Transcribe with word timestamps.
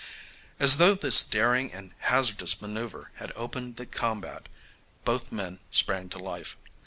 As 0.59 0.77
though 0.77 0.95
this 0.95 1.21
daring 1.21 1.71
and 1.71 1.91
hazardous 1.99 2.59
manoeuvre 2.59 3.11
had 3.17 3.31
opened 3.35 3.75
the 3.75 3.85
combat, 3.85 4.49
both 5.05 5.31
men 5.31 5.59
sprang 5.69 6.09
to 6.09 6.17
life. 6.17 6.57